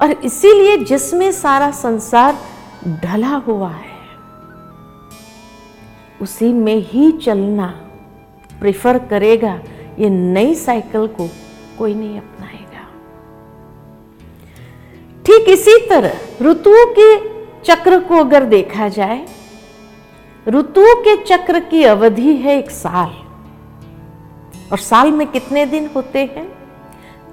और 0.00 0.10
इसीलिए 0.10 0.76
जिसमें 0.76 1.32
सारा 1.32 1.70
संसार 1.70 2.38
ढला 2.88 3.34
हुआ 3.36 3.70
है, 3.70 3.96
उसी 6.22 6.52
में 6.52 6.76
ही 6.76 7.12
चलना 7.12 7.66
प्रिफर 8.60 8.98
करेगा। 8.98 9.60
ये 9.98 10.10
नई 10.10 10.54
साइकिल 10.54 11.06
को 11.06 11.28
कोई 11.78 11.94
नहीं 11.94 12.18
अपनाएगा। 12.18 12.86
ठीक 15.26 15.48
इसी 15.48 15.78
तरह 15.90 16.12
ऋतुओं 16.42 16.86
के 16.98 17.16
चक्र 17.64 17.98
को 18.00 18.16
अगर 18.16 18.44
देखा 18.44 18.88
जाए 18.88 19.26
ऋतुओं 20.48 20.94
के 20.94 21.16
चक्र 21.24 21.60
की 21.60 21.84
अवधि 21.84 22.36
है 22.36 22.58
एक 22.58 22.70
साल। 22.70 23.27
और 24.72 24.78
साल 24.78 25.12
में 25.12 25.26
कितने 25.26 25.66
दिन 25.66 25.90
होते 25.96 26.18
हैं? 26.18 26.48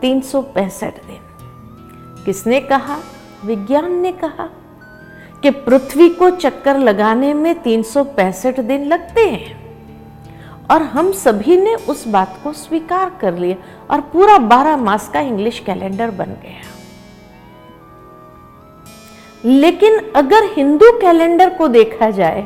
तीन 0.02 0.22
सौ 0.22 0.42
पैंसठ 0.42 0.96
दिन। 0.96 2.24
किसने 2.26 2.60
कहा? 2.60 2.98
विज्ञान 3.46 3.92
ने 3.92 4.12
कहा 4.12 4.50
कि 5.42 5.50
पृथ्वी 5.50 6.10
को 6.10 6.30
चक्कर 6.30 6.78
लगाने 6.78 7.34
में 7.34 7.62
तीन 7.62 7.84
सौ 7.84 8.04
पैंसठ 8.04 8.60
दिन 8.60 8.86
लगते 8.86 9.30
हैं। 9.30 9.64
और 10.72 10.82
हम 10.82 11.12
सभी 11.12 11.58
ने 11.58 11.74
उस 11.76 12.08
बात 12.08 12.40
को 12.44 12.54
स्वीकार 12.54 13.10
कर 13.22 13.38
लिया 13.38 13.56
और 13.92 14.02
पूरा 14.02 14.38
12 14.38 14.78
मास 14.78 15.10
का 15.10 15.20
इंग्लिश 15.20 15.60
कैलेंडर 15.60 16.12
बन 16.12 16.26
गया। 16.26 16.62
लेकिन 19.46 20.00
अगर 20.16 20.44
हिंदू 20.54 20.92
कैलेंडर 21.00 21.50
को 21.50 21.68
देखा 21.68 22.10
जाए 22.10 22.42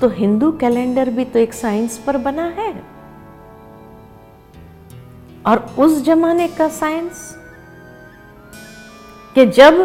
तो 0.00 0.08
हिंदू 0.08 0.50
कैलेंडर 0.52 1.10
भी 1.10 1.24
तो 1.24 1.38
एक 1.38 1.54
साइंस 1.54 1.98
पर 1.98 2.16
बना 2.16 2.44
है। 2.44 2.93
और 5.46 5.58
उस 5.78 6.02
जमाने 6.04 6.48
का 6.48 6.68
साइंस 6.68 7.34
कि 9.34 9.46
जब 9.46 9.78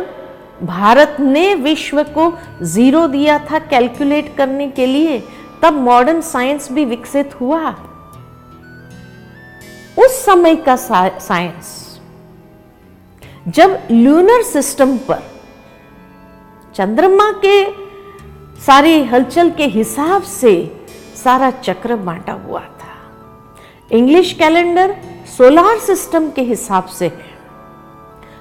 भारत 0.64 1.18
ने 1.20 1.54
विश्व 1.56 2.04
को 2.18 2.32
ज़ीरो 2.66 3.08
दिया 3.08 3.38
था 3.46 3.60
कैलकुलेट 3.60 4.36
करने 4.38 4.68
के 4.70 4.86
लिए, 4.86 5.20
तब 5.62 5.74
मॉडर्न 5.74 6.22
साइंस 6.22 6.72
भी 6.72 6.86
विकसित 6.86 7.40
हुआ। 7.42 7.70
उस 9.98 10.26
समय 10.26 10.56
का 10.56 10.76
साइंस 10.76 11.76
जब 13.48 13.88
लूनर 13.92 14.44
सिस्टम 14.44 14.98
पर 14.98 15.24
चंद्रमा 16.76 17.32
के 17.46 17.64
सारी 18.62 19.04
हलचल 19.04 19.50
के 19.52 19.66
हिसाब 19.68 20.24
से 20.24 20.54
सारा 21.24 21.52
चक्र 21.52 21.96
बांटा 21.96 22.34
हुआ 22.34 22.62
था। 22.62 22.96
इंग्लिश 23.92 24.34
कैलेंडर 24.34 24.96
सोलार 25.38 25.80
सिस्टम 25.80 26.32
के 26.32 26.42
हिसाब 26.42 26.86
से 26.86 27.06
है 27.06 27.30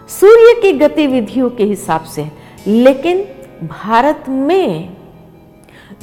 सूर्य 0.08 0.60
की 0.62 0.72
गतिविधियों 0.72 1.50
के 1.50 1.64
हिसाब 1.64 2.04
से। 2.04 2.22
है 2.22 2.32
लेकिन 2.66 3.18
भारत 3.68 4.24
में 4.28 4.96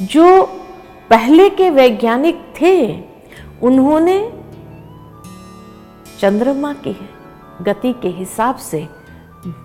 जो 0.02 0.44
पहले 1.10 1.50
के 1.50 1.70
वैज्ञानिक 1.70 2.54
थे, 2.62 3.02
उन्होंने 3.62 4.34
चंद्रमा 6.20 6.74
की 6.74 7.10
गति 7.62 7.94
के 8.02 8.08
हिसाब 8.08 8.56
से 8.56 8.88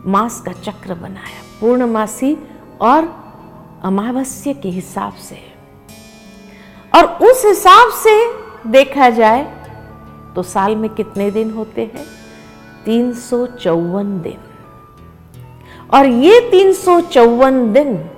मास 0.06 0.40
का 0.40 0.52
चक्र 0.52 0.94
बनाया, 0.94 1.60
पूर्णमासी 1.60 2.36
और 2.80 3.04
अमावस्या 3.84 4.52
के 4.52 4.68
हिसाब 4.68 5.12
से। 5.12 5.38
और 6.94 7.04
उस 7.04 7.44
हिसाब 7.46 7.90
से 7.90 8.32
देखा 8.70 9.10
जाए 9.10 9.59
तो 10.36 10.42
साल 10.42 10.76
में 10.76 10.90
कितने 10.90 11.30
दिन 11.30 11.50
होते 11.50 11.82
हैं? 11.84 12.04
तीन 12.84 13.12
सौ 13.14 13.46
चौवन 13.46 14.20
दिन। 14.20 14.38
और 15.94 16.06
ये 16.06 16.40
तीन 16.50 16.72
सौ 16.72 17.00
चौवन 17.00 17.72
दिन, 17.72 18.10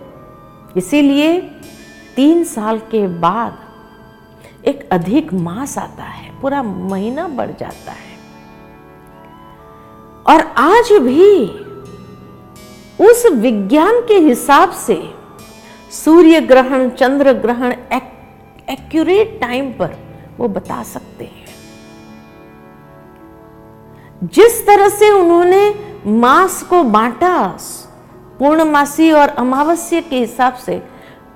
इसीलिए 0.77 1.41
तीन 2.17 2.45
साल 2.45 2.79
के 2.79 3.07
बाद 3.19 3.59
एक 4.65 4.89
अधिक 4.93 5.33
मास 5.33 5.79
आता 5.79 6.05
है, 6.05 6.41
पूरा 6.41 6.63
महीना 6.63 7.29
बढ़ 7.29 7.51
जाता 7.51 7.93
है। 7.93 8.13
और 10.27 10.41
आज 10.57 10.93
भी 10.93 11.47
उस 13.05 13.27
विज्ञान 13.27 14.01
के 14.09 14.19
हिसाब 14.19 14.71
से 14.71 15.15
सूर्य 15.91 16.41
ग्रहण, 16.41 16.89
चंद्र 16.91 17.33
ग्रहण 17.33 17.75
एक्यूरेट 18.71 19.39
टाइम 19.41 19.73
पर 19.73 19.97
वो 20.39 20.49
बता 20.49 20.83
सकते 20.83 21.25
हैं। 21.25 21.42
जिस 24.23 24.67
तरह 24.67 24.89
से 24.89 25.11
उन्होंने 25.11 25.75
मास 26.07 26.63
को 26.63 26.83
बांटा, 26.85 27.59
पूर्णमासी 28.39 29.11
और 29.13 29.29
अमावस्या 29.29 30.01
के 30.01 30.19
हिसाब 30.19 30.55
से 30.55 30.79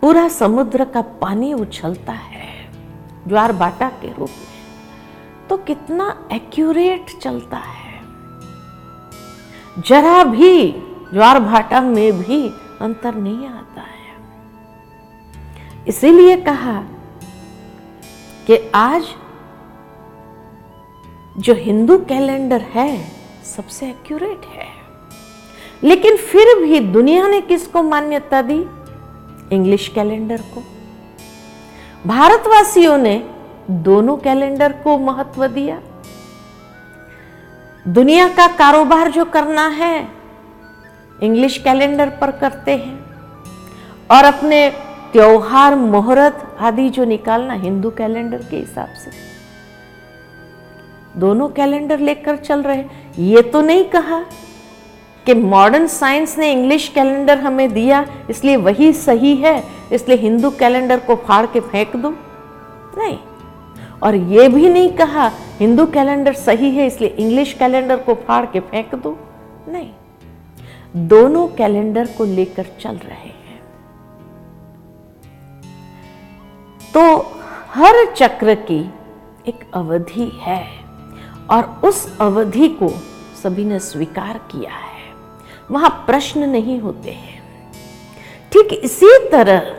पूरा 0.01 0.29
समुद्र 0.29 0.85
का 0.85 1.03
पानी 1.03 1.53
उछलता 1.53 2.13
है, 2.13 2.71
ज्वार 3.29 3.53
बाटा 3.53 3.89
के 3.89 4.09
रूप 4.09 4.29
में। 4.29 5.49
तो 5.49 5.57
कितना 5.57 6.29
एक्यूरेट 6.33 7.19
चलता 7.23 7.57
है। 7.57 8.01
जरा 9.79 10.25
भी 10.25 10.73
ज्वार 11.13 11.41
भाटा 11.41 11.81
में 11.81 12.23
भी 12.23 12.49
अंतर 12.81 13.15
नहीं 13.15 13.49
आता 13.49 13.81
है। 13.81 13.97
इसीलिए 15.89 16.37
कहा 16.37 16.83
कि 18.47 18.71
आज 18.75 19.03
जो 21.39 21.55
हिंदू 21.55 21.99
कैलेंडर 21.99 22.61
है, 22.61 23.13
सबसे 23.57 23.89
एक्यूरेट 23.89 24.41
है। 24.55 24.67
लेकिन 25.85 26.17
फिर 26.17 26.63
भी 26.63 26.81
दुनिया 26.81 27.29
ने 27.29 27.41
किसको 27.41 27.83
मान्यता 27.83 28.43
दी? 28.43 28.67
इंग्लिश 29.53 29.89
कैलेंडर 29.89 30.37
को। 30.37 30.63
भारतवासियों 32.07 32.99
ने 32.99 33.31
दोनों 33.71 34.17
कैलेंडर 34.17 34.73
को 34.73 34.99
महत्व 34.99 35.47
दिया। 35.47 35.83
दुनिया 37.89 38.29
का 38.29 38.47
कारोबार 38.47 39.11
जो 39.11 39.25
करना 39.25 39.69
है 39.69 40.09
इंग्लिश 41.23 41.59
कैलेंडर 41.59 42.09
पर 42.09 42.31
करते 42.31 42.77
हैं। 42.77 43.05
और 44.11 44.25
अपने 44.25 44.71
त्योहार, 45.13 45.75
मुहूर्त 45.75 46.57
आदि 46.61 46.89
जो 46.89 47.05
निकालना, 47.05 47.55
हिंदू 47.55 47.91
कैलेंडर 47.91 48.39
के 48.39 48.57
हिसाब 48.57 48.89
से। 48.89 49.36
दोनों 51.19 51.49
कैलेंडर 51.49 51.99
लेकर 51.99 52.37
चल 52.37 52.63
रहे 52.63 52.85
ये 53.25 53.43
तो 53.43 53.61
नहीं 53.61 53.85
कहा 53.85 54.25
कि 55.27 55.35
मॉडर्न 55.35 55.87
साइंस 55.87 56.37
ने 56.39 56.51
इंग्लिश 56.53 56.89
कैलेंडर 56.89 57.39
हमें 57.39 57.73
दिया, 57.73 58.05
इसलिए 58.31 58.57
वही 58.57 58.93
सही 58.93 59.35
है, 59.37 59.63
इसलिए 59.93 60.19
हिंदू 60.19 60.51
कैलेंडर 60.51 61.01
को 61.01 61.17
फाड़ 61.17 61.47
के 61.47 61.61
फेंक 61.61 61.97
दो। 61.97 62.11
नहीं। 62.99 63.19
और 64.03 64.15
ये 64.15 64.49
भी 64.49 64.69
नहीं 64.69 64.91
कहा 64.91 65.31
हिंदू 65.59 65.87
कैलेंडर 65.87 66.33
सही 66.33 66.71
है, 66.71 66.87
इसलिए 66.87 67.11
इंग्लिश 67.11 67.53
कैलेंडर 67.53 67.97
को 67.97 68.15
फाड़ 68.15 68.45
के 68.47 68.61
फेंक 68.61 68.95
दो। 68.95 69.17
नहीं। 69.69 69.91
दोनों 71.09 71.47
कैलेंडर 71.49 72.07
को 72.19 72.25
लेकर 72.25 72.67
चल 72.81 72.97
रहे 72.97 73.29
हैं। 73.29 73.61
तो 76.95 77.33
हर 77.71 78.05
चक्र 78.17 78.55
की 78.55 78.81
एक 79.49 79.71
अवधि 79.75 80.31
है। 80.43 80.86
और 81.51 81.81
उस 81.85 82.07
अवधि 82.21 82.69
को 82.69 82.89
सभी 83.43 83.65
ने 83.65 83.79
स्वीकार 83.81 84.39
किया 84.53 84.73
है। 84.73 85.15
वहाँ 85.71 85.91
प्रश्न 86.07 86.49
नहीं 86.49 86.79
होते 86.81 87.11
हैं। 87.11 87.43
ठीक 88.53 88.73
इसी 88.75 89.19
तरह 89.33 89.75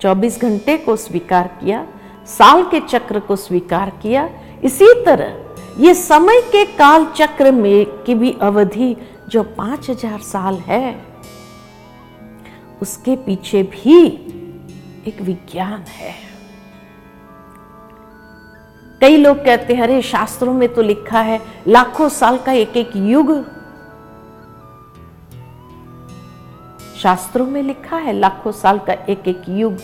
24 0.00 0.40
घंटे 0.40 0.76
को 0.76 0.96
स्वीकार 0.96 1.48
किया, 1.60 1.86
साल 2.28 2.62
के 2.64 2.80
चक्र 2.80 3.20
को 3.20 3.36
स्वीकार 3.36 3.90
किया, 4.02 4.28
इसी 4.64 4.92
तरह 5.04 5.82
ये 5.82 5.94
समय 5.94 6.40
के 6.52 6.64
काल 6.76 7.06
चक्र 7.06 7.52
में 7.52 7.86
की 8.04 8.14
भी 8.14 8.32
अवधि 8.42 8.96
जो 9.28 9.42
पाँच 9.42 9.90
हज़ार 9.90 10.18
साल 10.20 10.54
है, 10.58 10.96
उसके 12.82 13.16
पीछे 13.16 13.62
भी 13.64 14.04
एक 15.06 15.20
विज्ञान 15.20 15.84
है। 15.88 16.14
कई 19.00 19.16
लोग 19.16 19.44
कहते 19.44 19.74
हैं, 19.74 19.82
अरे, 19.82 20.00
शास्त्रों 20.02 20.52
में 20.54 20.68
तो 20.74 20.82
लिखा 20.82 21.20
है, 21.20 21.40
लाखों 21.68 22.08
साल 22.08 22.38
का 22.38 22.52
एक 22.52 22.76
एक 22.76 22.90
युग। 22.96 23.30
शास्त्रों 26.96 27.46
में 27.46 27.62
लिखा 27.62 27.96
है, 27.96 28.12
लाखों 28.12 28.52
साल 28.52 28.78
का 28.78 28.92
एक 28.92 29.28
एक 29.28 29.42
युग। 29.48 29.76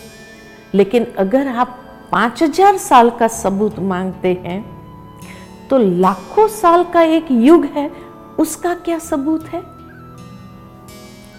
लेकिन 0.73 1.05
अगर 1.17 1.47
आप 1.47 1.77
पाँच 2.11 2.43
हज़ार 2.43 2.77
साल 2.77 3.09
का 3.09 3.27
सबूत 3.27 3.79
मांगते 3.79 4.33
हैं 4.45 5.67
तो 5.69 5.77
लाखों 5.77 6.47
साल 6.47 6.83
का 6.83 7.01
एक 7.01 7.31
युग 7.31 7.65
है, 7.67 7.89
उसका 8.39 8.73
क्या 8.75 8.99
सबूत 8.99 9.45
है? 9.45 9.61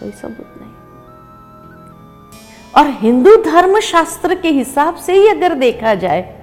कोई 0.00 0.10
सबूत 0.12 0.54
नहीं। 0.58 0.72
और 2.76 2.90
हिंदू 3.00 3.36
धर्म 3.42 3.78
शास्त्र 3.80 4.34
के 4.34 4.48
हिसाब 4.50 4.96
से 4.96 5.12
ही 5.12 5.28
अगर 5.28 5.54
देखा 5.54 5.94
जाए 5.94 6.37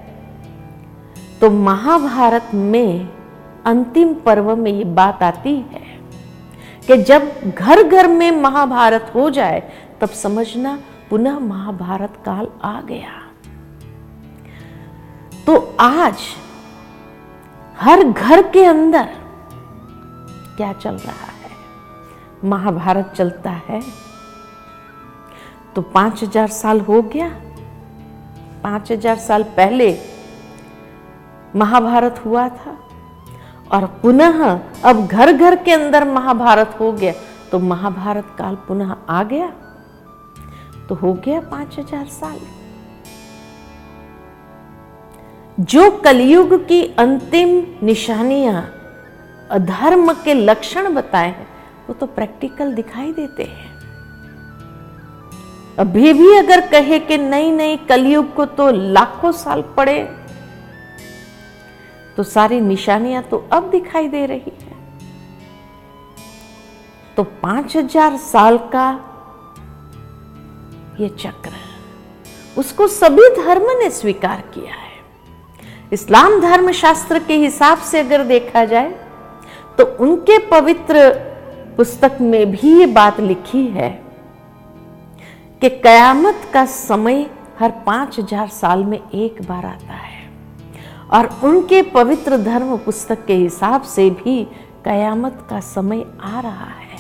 तो 1.41 1.49
महाभारत 1.49 2.51
में 2.53 3.09
अंतिम 3.65 4.13
पर्व 4.15 4.55
में 4.55 4.71
ये 4.71 4.83
बात 4.83 5.23
आती 5.23 5.55
है 5.71 5.83
कि 6.87 6.97
जब 7.03 7.29
घर 7.49 7.81
घर 7.83 8.07
में 8.07 8.31
महाभारत 8.31 9.11
हो 9.15 9.29
जाए, 9.29 9.59
तब 10.01 10.09
समझना 10.09 10.77
पुनः 11.09 11.39
महाभारत 11.39 12.17
काल 12.25 12.47
आ 12.63 12.79
गया। 12.81 13.21
तो 15.45 15.57
आज 15.79 16.17
हर 17.77 18.03
घर 18.03 18.41
के 18.51 18.63
अंदर 18.65 19.09
क्या 20.57 20.71
चल 20.73 20.95
रहा 20.95 21.31
है? 21.31 21.51
महाभारत 22.45 23.13
चलता 23.17 23.51
है। 23.67 23.81
तो 25.75 25.81
पाँच 25.81 26.23
हज़ार 26.23 26.47
साल 26.47 26.79
हो 26.81 27.01
गया। 27.03 27.29
पाँच 28.63 28.91
हज़ार 28.91 29.17
साल 29.17 29.43
पहले 29.57 29.91
महाभारत 31.55 32.21
हुआ 32.25 32.47
था। 32.49 32.77
और 33.71 33.85
पुनः 34.01 34.43
अब 34.83 35.05
घर 35.07 35.31
घर 35.31 35.55
के 35.63 35.71
अंदर 35.71 36.03
महाभारत 36.09 36.75
हो 36.79 36.91
गया 36.93 37.13
तो 37.51 37.59
महाभारत 37.61 38.35
काल 38.37 38.55
पुनः 38.67 38.95
आ 39.09 39.23
गया। 39.25 39.47
तो 40.89 40.95
हो 40.95 41.13
गया 41.15 41.39
पाँच 41.41 41.77
हज़ार 41.79 42.05
साल। 42.07 42.39
जो 45.57 45.89
कलयुग 45.99 46.53
की 46.67 46.81
अंतिम 46.97 47.61
निशानियाँ 47.83 48.63
अधर्म 49.51 50.13
के 50.15 50.33
लक्षण 50.35 50.93
बताए 50.95 51.27
हैं, 51.27 51.47
वो 51.87 51.93
तो 51.93 52.05
प्रैक्टिकल 52.07 52.73
दिखाई 52.73 53.11
देते 53.13 53.43
हैं। 53.43 53.73
अभी 55.77 56.13
भी 56.13 56.35
अगर 56.37 56.67
कहे 56.67 56.99
कि 57.01 57.17
नहीं 57.17 57.51
नहीं 57.53 57.77
कलयुग 57.87 58.33
को 58.35 58.45
तो 58.47 58.69
लाखों 58.71 59.31
साल 59.33 59.61
पड़े 59.77 59.97
तो 62.17 62.23
सारी 62.25 62.59
निशानियाँ 62.61 63.23
तो 63.23 63.37
अब 63.51 63.69
दिखाई 63.71 64.07
दे 64.07 64.25
रही 64.25 64.51
है। 64.51 64.73
तो 67.17 67.23
पाँच 67.23 67.75
हज़ार 67.77 68.17
साल 68.19 68.57
का 68.73 68.89
ये 70.99 71.09
चक्र, 71.11 71.51
उसको 72.57 72.87
सभी 72.89 73.29
धर्म 73.37 73.69
ने 73.73 73.89
स्वीकार 73.91 74.41
किया 74.53 74.73
है। 74.73 74.93
इस्लाम 75.91 76.39
धर्म 76.41 76.71
शास्त्र 76.73 77.19
के 77.19 77.35
हिसाब 77.37 77.77
से 77.81 77.99
अगर 77.99 78.23
देखा 78.25 78.65
जाए 78.65 78.93
तो 79.77 79.85
उनके 79.99 80.37
पवित्र 80.47 81.09
पुस्तक 81.77 82.17
में 82.21 82.51
भी 82.51 82.79
ये 82.79 82.85
बात 82.93 83.19
लिखी 83.21 83.65
है 83.69 83.89
कि 85.61 85.69
कयामत 85.71 86.49
का 86.53 86.65
समय 86.67 87.25
हर 87.59 87.71
पाँच 87.85 88.19
हज़ार 88.19 88.47
साल 88.53 88.83
में 88.85 88.99
एक 88.99 89.41
बार 89.41 89.65
आता 89.65 89.93
है। 89.93 90.14
और 91.13 91.29
उनके 91.43 91.81
पवित्र 91.81 92.37
धर्म 92.37 92.77
पुस्तक 92.77 93.25
के 93.25 93.35
हिसाब 93.35 93.81
से 93.83 94.09
भी 94.09 94.43
कयामत 94.85 95.45
का 95.49 95.59
समय 95.59 96.05
आ 96.21 96.39
रहा 96.39 96.65
है। 96.65 96.99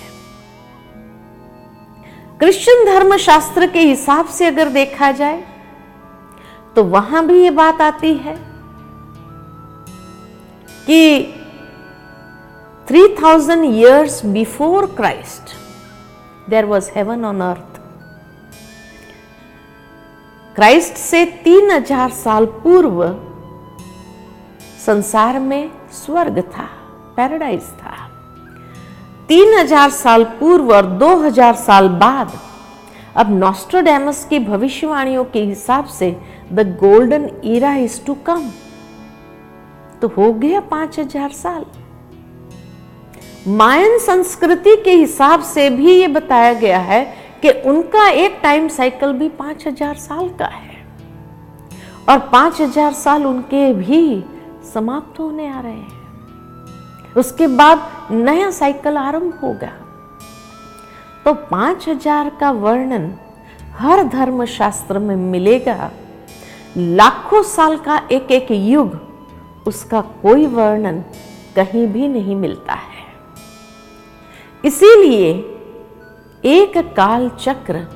क्रिश्चियन 2.39 2.85
धर्म 2.85 3.15
शास्त्र 3.17 3.67
के 3.67 3.79
हिसाब 3.79 4.27
से 4.27 4.45
अगर 4.45 4.69
देखा 4.69 5.11
जाए 5.11 5.43
तो 6.75 6.83
वहाँ 6.83 7.25
भी 7.27 7.41
ये 7.43 7.51
बात 7.51 7.81
आती 7.81 8.13
है 8.13 8.35
कि 10.87 11.33
3000 12.87 13.63
years 13.65 14.25
before 14.25 14.85
Christ 14.85 15.55
there 16.49 16.65
was 16.65 16.89
heaven 16.95 17.25
on 17.25 17.41
earth 17.41 17.79
Christ 20.55 20.97
से 20.97 21.25
तीन 21.43 21.71
हज़ार 21.71 22.09
साल 22.09 22.45
पूर्व 22.45 23.03
संसार 24.85 25.39
में 25.39 25.69
स्वर्ग 25.95 26.39
था 26.49 26.67
पैराडाइज 27.17 27.69
था। 27.73 27.93
तीन 29.29 29.53
हज़ार 29.53 29.89
साल 29.91 30.23
पूर्व 30.39 30.73
और 30.73 30.85
दो 30.97 31.15
हज़ार 31.17 31.55
साल 31.57 31.87
बाद, 31.89 32.31
अब 33.15 33.29
नॉस्ट्रोडेमस 33.33 34.25
की 34.29 34.39
भविष्यवाणियों 34.41 35.23
के 35.25 35.41
हिसाब 35.41 35.85
से 35.89 36.15
the 36.53 36.67
golden 36.79 37.29
era 37.45 37.73
is 37.75 37.99
to 38.05 38.13
come 38.25 38.49
तो 40.01 40.07
हो 40.07 40.31
गया 40.33 40.59
पाँच 40.61 40.99
हज़ार 40.99 41.31
साल। 41.33 41.65
मायन 43.49 43.97
संस्कृति 43.99 44.75
के 44.75 44.91
हिसाब 44.91 45.41
से 45.43 45.69
भी 45.69 45.91
ये 45.91 46.07
बताया 46.09 46.53
गया 46.55 46.79
है 46.81 47.03
कि 47.41 47.49
उनका 47.69 48.07
एक 48.09 48.39
टाइम 48.43 48.67
साइकिल 48.69 49.13
भी 49.13 49.29
पाँच 49.31 49.67
हज़ार 49.67 49.95
साल 49.97 50.29
का 50.39 50.45
है। 50.47 50.73
और 52.09 52.19
पाँच 52.31 52.61
हज़ार 52.61 52.93
साल 52.93 53.25
उनके 53.25 53.71
भी 53.73 54.23
समाप्त 54.75 55.19
होने 55.19 55.47
आ 55.47 55.59
रहे 55.59 55.73
हैं। 55.73 57.13
उसके 57.15 57.47
बाद 57.49 58.11
नया 58.11 58.49
साइकिल 58.51 58.97
आरंभ 58.97 59.39
होगा। 59.43 59.71
तो 61.25 61.33
पाँच 61.51 61.87
हज़ार 61.89 62.29
का 62.39 62.51
वर्णन 62.53 63.13
हर 63.77 64.03
धर्म 64.07 64.45
शास्त्र 64.47 64.99
में 64.99 65.15
मिलेगा। 65.15 65.91
लाखों 66.77 67.41
साल 67.45 67.77
का 67.77 67.97
एक 68.11 68.31
एक 68.31 68.51
युग, 68.51 68.99
उसका 69.67 70.01
कोई 70.21 70.45
वर्णन 70.47 71.03
कहीं 71.55 71.87
भी 71.87 72.07
नहीं 72.07 72.35
मिलता 72.35 72.73
है। 72.73 73.03
इसीलिए 74.63 75.31
एक 76.45 76.77
काल 76.95 77.29
चक्र 77.39 77.87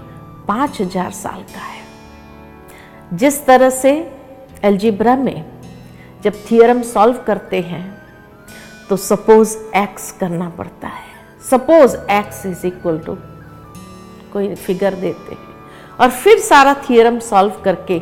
पाँच 0.47 0.81
हज़ार 0.81 1.11
साल 1.13 1.41
का 1.45 1.61
है। 1.61 3.17
जिस 3.17 3.45
तरह 3.45 3.69
से 3.71 3.91
एल्जिब्रा 4.63 5.15
में 5.15 5.58
जब 6.23 6.33
थियरम 6.49 6.81
सॉल्व 6.83 7.23
करते 7.27 7.59
हैं 7.61 7.83
तो 8.89 8.97
सपोज़ 8.97 9.55
एक्स 9.77 10.11
करना 10.19 10.49
पड़ता 10.49 10.87
है। 10.87 11.07
Suppose 11.49 11.95
x 12.11 12.45
is 12.45 12.65
equal 12.67 12.99
to 12.99 13.15
कोई 14.33 14.53
फिगर 14.55 14.95
देते 14.95 15.35
हैं। 15.35 15.47
और 15.99 16.09
फिर 16.11 16.39
सारा 16.39 16.73
थियरम 16.89 17.19
सॉल्व 17.21 17.61
करके 17.63 17.95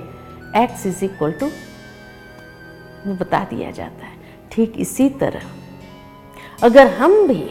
एक्स 0.55 0.85
इज़ 0.85 1.03
इक्वल 1.05 1.31
टू 1.33 1.49
बता 3.15 3.43
दिया 3.49 3.71
जाता 3.71 4.05
है। 4.05 4.15
ठीक 4.51 4.73
इसी 4.79 5.09
तरह, 5.21 5.41
अगर 6.63 6.87
हम 6.93 7.27
भी 7.27 7.41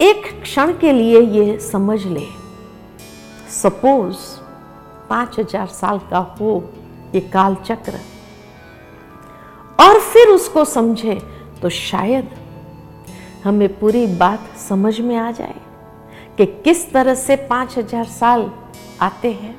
एक 0.00 0.26
क्षण 0.42 0.72
के 0.78 0.92
लिए 0.92 1.20
ये 1.20 1.58
समझ 1.60 2.00
ले 2.02 2.26
सपोज़ 3.52 4.16
पाँच 5.10 5.38
हज़ार 5.38 5.66
साल 5.68 5.98
का 6.10 6.18
हो 6.40 6.52
ये 7.14 7.20
काल 7.32 7.54
चक्र 7.66 8.00
फिर 10.12 10.28
उसको 10.28 10.64
समझे 10.66 11.20
तो 11.62 11.68
शायद 11.68 12.28
हमें 13.44 13.68
पूरी 13.78 14.06
बात 14.16 14.48
समझ 14.58 15.00
में 15.00 15.16
आ 15.16 15.30
जाए 15.30 15.54
कि 16.36 16.46
किस 16.64 16.90
तरह 16.92 17.14
से 17.16 17.36
पाँच 17.48 17.76
हज़ार 17.78 18.04
साल 18.06 18.50
आते 19.00 19.30
हैं। 19.32 19.54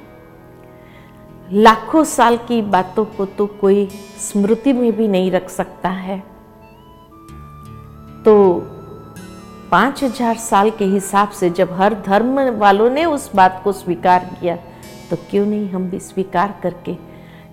लाखों 1.53 2.03
साल 2.05 2.37
की 2.37 2.61
बातों 2.63 3.05
को 3.07 3.25
तो 3.27 3.45
कोई 3.61 3.87
स्मृति 4.21 4.73
में 4.73 4.91
भी 4.97 5.07
नहीं 5.07 5.31
रख 5.31 5.49
सकता 5.49 5.89
है। 5.89 6.17
तो 8.25 8.35
पाँच 9.71 10.03
हज़ार 10.03 10.35
साल 10.39 10.69
के 10.69 10.85
हिसाब 10.85 11.29
से 11.29 11.49
जब 11.49 11.71
हर 11.73 11.93
धर्म 12.07 12.39
वालों 12.57 12.89
ने 12.89 13.05
उस 13.05 13.29
बात 13.35 13.61
को 13.63 13.71
स्वीकार 13.73 14.25
किया 14.33 14.55
तो 15.09 15.15
क्यों 15.29 15.45
नहीं 15.45 15.69
हम 15.69 15.89
भी 15.89 15.99
स्वीकार 16.01 16.59
करके 16.63 16.95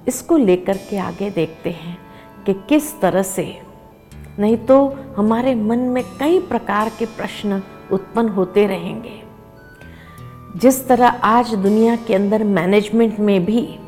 इसको 0.08 0.36
लेकर 0.36 0.76
के 0.90 0.98
आगे 0.98 1.30
देखते 1.30 1.70
हैं? 1.70 1.96
कि 2.48 2.54
किस 2.54 3.00
तरह 3.00 3.22
से? 3.22 3.62
नहीं 4.38 4.56
तो 4.56 4.98
हमारे 5.16 5.54
मन 5.54 5.78
में 5.78 6.04
कई 6.20 6.40
प्रकार 6.40 6.88
के 6.98 7.06
प्रश्न 7.06 7.62
उत्पन्न 7.92 8.28
होते 8.28 8.66
रहेंगे। 8.66 9.22
जिस 10.56 10.88
तरह 10.88 11.08
आज 11.08 11.54
दुनिया 11.54 11.96
के 11.96 12.14
अंदर 12.14 12.44
मैनेजमेंट 12.44 13.18
में 13.18 13.44
भी 13.44 13.78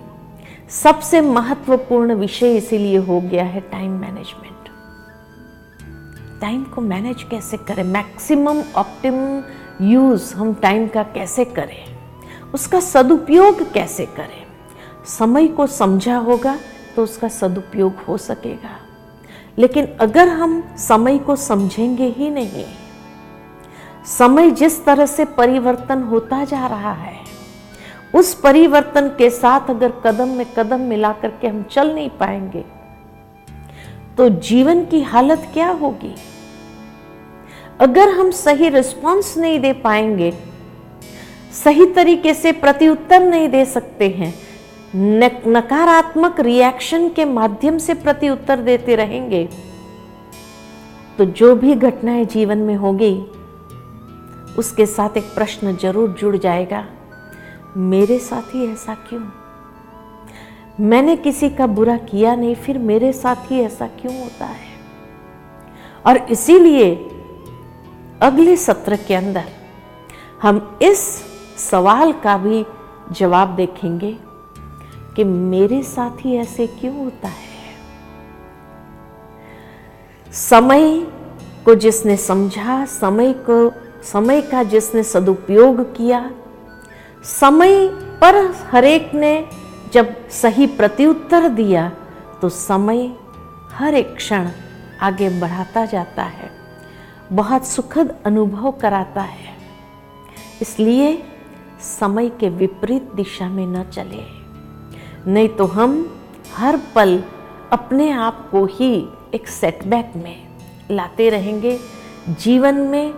सबसे 0.70 1.20
महत्वपूर्ण 1.20 2.14
विषय 2.14 2.56
इसीलिए 2.56 2.96
हो 2.96 3.20
गया 3.20 3.44
है 3.44 3.60
टाइम 3.60 3.90
मैनेजमेंट 3.90 4.68
टाइम 6.40 6.64
को 6.64 6.80
मैनेज 6.80 7.22
कैसे 7.22 7.56
करें? 7.56 7.84
मैक्सिमम 7.84 8.62
ऑप्टिमम 8.76 9.42
यूज़ 9.80 10.34
हम 10.34 10.54
टाइम 10.54 10.88
का 10.88 11.02
कैसे 11.02 11.44
करें? 11.44 11.98
उसका 12.54 12.80
सदुपयोग 12.80 13.72
कैसे 13.72 14.06
करें? 14.06 14.46
समय 15.06 15.46
को 15.46 15.66
समझा 15.66 16.16
होगा 16.16 16.58
तो 16.96 17.02
उसका 17.02 17.28
सदुपयोग 17.28 18.04
हो 18.08 18.16
सकेगा। 18.18 18.76
लेकिन 19.58 19.86
अगर 20.00 20.28
हम 20.28 20.62
समय 20.78 21.18
को 21.18 21.36
समझेंगे 21.36 22.06
ही 22.08 22.30
नहीं, 22.30 22.64
समय 24.08 24.50
जिस 24.50 24.84
तरह 24.84 25.06
से 25.06 25.24
परिवर्तन 25.24 26.02
होता 26.02 26.44
जा 26.44 26.66
रहा 26.66 26.92
है, 26.92 27.18
उस 28.14 28.34
परिवर्तन 28.34 29.08
के 29.08 29.30
साथ 29.30 29.70
अगर 29.70 29.92
कदम 30.04 30.28
में 30.28 30.46
कदम 30.54 30.80
मिला 30.80 31.12
करके 31.12 31.48
हम 31.48 31.62
चल 31.62 31.94
नहीं 31.94 32.10
पाएँगे 32.10 32.64
तो 34.16 34.28
जीवन 34.28 34.84
की 34.84 35.02
हालत 35.02 35.50
क्या 35.52 35.68
होगी? 35.70 36.14
अगर 37.80 38.08
हम 38.08 38.30
सही 38.30 38.68
रिस्पॉन्स 38.68 39.36
नहीं 39.38 39.60
दे 39.60 39.72
पाएँगे, 39.72 40.32
सही 41.54 41.86
तरीके 41.86 42.34
से 42.34 42.52
प्रत्युत्तर 42.52 43.20
नहीं 43.20 43.48
दे 43.48 43.64
सकते 43.64 44.08
हैं 44.08 44.34
नकारात्मक 44.96 46.40
रिएक्शन 46.40 47.08
के 47.08 47.24
माध्यम 47.24 47.78
से 47.78 47.94
प्रति 47.94 48.28
उत्तर 48.28 48.60
देते 48.60 48.96
रहेंगे। 48.96 49.48
तो 51.18 51.24
जो 51.24 51.56
भी 51.56 51.74
घटनाएँ 51.74 52.24
जीवन 52.24 52.58
में 52.58 52.76
होगी, 52.76 53.26
उसके 54.58 54.86
साथ 54.86 55.16
एक 55.16 55.24
प्रश्न 55.24 55.76
ज़रूर 55.76 56.08
जुड़ 56.08 56.36
जाएगा। 56.36 56.86
मेरे 57.76 58.18
साथ 58.18 58.54
ही 58.54 58.72
ऐसा 58.72 58.94
क्यों? 58.94 59.20
मैंने 60.80 61.16
किसी 61.16 61.50
का 61.50 61.66
बुरा 61.66 61.96
किया 61.96 62.34
नहीं, 62.34 62.54
फिर 62.54 62.78
मेरे 62.78 63.12
साथ 63.12 63.36
ही 63.36 63.60
ऐसा 63.60 63.86
क्यों 63.86 64.22
होता 64.22 64.44
है? 64.44 64.70
और 66.06 66.16
इसीलिए 66.16 66.94
अगले 68.22 68.56
सत्र 68.56 68.96
के 68.96 69.14
अंदर 69.14 69.44
हम 70.42 70.78
इस 70.82 70.98
सवाल 71.70 72.12
का 72.12 72.36
भी 72.38 72.66
जवाब 73.12 73.48
देखेंगे। 73.48 74.16
कि 75.20 75.24
मेरे 75.24 75.82
साथ 75.82 76.24
ही 76.24 76.36
ऐसे 76.36 76.66
क्यों 76.66 76.94
होता 76.96 77.28
है? 77.28 77.48
समय 80.32 81.00
को 81.64 81.74
जिसने 81.74 82.16
समझा, 82.16 82.84
समय 82.84 83.32
को, 83.32 83.72
समय 84.02 84.40
का 84.42 84.62
जिसने 84.62 85.02
सदुपयोग 85.02 85.82
किया, 85.96 86.30
समय 87.24 87.88
पर 88.22 88.36
हरेक 88.72 89.10
ने 89.14 89.48
जब 89.92 90.28
सही 90.30 90.66
प्रत्युत्तर 90.66 91.48
दिया 91.48 91.88
तो 92.42 92.48
समय 92.48 93.06
हर 93.72 93.94
एक 93.94 94.16
क्षण 94.16 94.48
आगे 95.02 95.28
बढ़ाता 95.40 95.84
जाता 95.86 96.22
है, 96.22 96.50
बहुत 97.32 97.66
सुखद 97.66 98.16
अनुभव 98.26 98.70
कराता 98.72 99.22
है। 99.22 99.56
इसलिए 100.62 101.22
समय 101.80 102.28
के 102.30 102.48
विपरीत 102.48 103.14
दिशा 103.14 103.48
में 103.48 103.66
न 103.66 103.84
चले। 103.84 104.39
नहीं 105.26 105.48
तो 105.48 105.64
हम 105.66 105.92
हर 106.54 106.80
पल 106.94 107.22
अपने 107.72 108.10
आप 108.10 108.48
को 108.50 108.64
ही 108.64 108.94
एक 109.34 109.48
सेटबैक 109.48 110.12
में 110.16 110.36
लाते 110.90 111.28
रहेंगे, 111.30 111.78
जीवन 112.28 112.74
में 112.74 113.12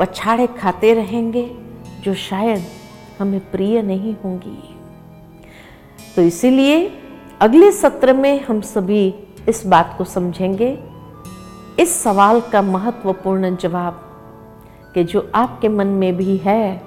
पछाड़े 0.00 0.46
खाते 0.46 0.92
रहेंगे, 0.94 1.44
जो 2.02 2.14
शायद 2.14 2.64
हमें 3.18 3.40
प्रिय 3.50 3.82
नहीं 3.82 4.14
होंगी। 4.24 4.58
तो 6.16 6.22
इसीलिए 6.22 6.86
अगले 7.40 7.70
सत्र 7.72 8.12
में 8.12 8.44
हम 8.44 8.60
सभी 8.60 9.14
इस 9.48 9.66
बात 9.66 9.94
को 9.98 10.04
समझेंगे, 10.04 10.78
इस 11.78 12.02
सवाल 12.02 12.40
का 12.40 12.62
महत्वपूर्ण 12.62 13.56
जवाब 13.56 14.00
कि 14.94 15.04
जो 15.04 15.30
आपके 15.34 15.68
मन 15.68 15.86
में 15.86 16.16
भी 16.16 16.36
है, 16.36 16.82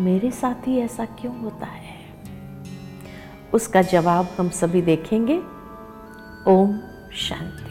मेरे 0.00 0.30
साथ 0.30 0.68
ही 0.68 0.78
ऐसा 0.80 1.04
क्यों 1.04 1.38
होता 1.40 1.66
है? 1.66 1.87
उसका 3.54 3.82
जवाब 3.82 4.28
हम 4.38 4.48
सभी 4.48 4.82
देखेंगे। 4.82 5.38
ओम 6.46 6.80
शांति। 7.12 7.67